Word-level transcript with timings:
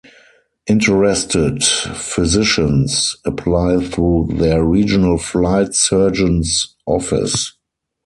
Interested 0.65 1.63
physicians 1.63 3.17
apply 3.23 3.83
through 3.85 4.29
their 4.33 4.63
regional 4.65 5.19
flight 5.19 5.75
surgeon's 5.75 6.75
office. 6.87 7.53